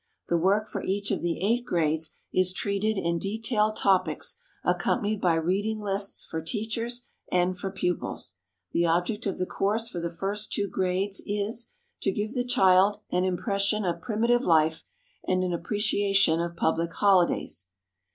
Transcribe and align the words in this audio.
The 0.29 0.37
work 0.37 0.67
for 0.67 0.81
each 0.81 1.11
of 1.11 1.21
the 1.21 1.39
eight 1.45 1.63
grades 1.63 2.15
is 2.33 2.53
treated 2.53 2.97
in 2.97 3.19
detailed 3.19 3.75
topics 3.75 4.39
accompanied 4.63 5.21
by 5.21 5.35
reading 5.35 5.79
lists 5.79 6.25
for 6.25 6.41
teachers 6.41 7.03
and 7.31 7.55
for 7.55 7.69
pupils. 7.69 8.33
The 8.71 8.87
object 8.87 9.27
of 9.27 9.37
the 9.37 9.45
course 9.45 9.89
for 9.89 9.99
the 9.99 10.09
first 10.09 10.51
two 10.51 10.67
grades 10.67 11.21
is 11.27 11.69
"to 12.01 12.11
give 12.11 12.33
the 12.33 12.43
child 12.43 13.01
an 13.11 13.23
impression 13.25 13.85
of 13.85 14.01
primitive 14.01 14.41
life 14.41 14.85
and 15.27 15.43
an 15.43 15.53
appreciation 15.53 16.39
of 16.41 16.57
public 16.57 16.91
holidays." 16.93 17.67